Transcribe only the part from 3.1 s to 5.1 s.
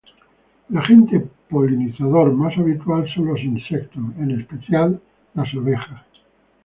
son los insectos, en especial